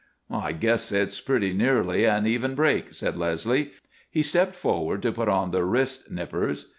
[0.33, 3.73] "I guess it's pretty nearly an even break," said Leslie.
[4.09, 6.69] He stepped forward to put on the wrist nippers.